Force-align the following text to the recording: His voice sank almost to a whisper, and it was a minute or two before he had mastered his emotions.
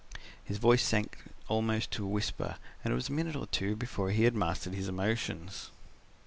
His 0.43 0.57
voice 0.57 0.81
sank 0.83 1.19
almost 1.47 1.91
to 1.91 2.03
a 2.05 2.07
whisper, 2.07 2.55
and 2.83 2.91
it 2.91 2.95
was 2.95 3.09
a 3.09 3.11
minute 3.11 3.35
or 3.35 3.45
two 3.45 3.75
before 3.75 4.09
he 4.09 4.23
had 4.23 4.33
mastered 4.33 4.73
his 4.73 4.87
emotions. 4.89 5.69